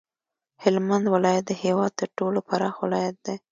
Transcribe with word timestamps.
هلمند 0.63 1.05
ولایت 1.15 1.43
د 1.47 1.51
هیواد 1.63 1.91
تر 1.99 2.09
ټولو 2.17 2.39
پراخ 2.47 2.75
ولایت 2.83 3.15
دی 3.25 3.35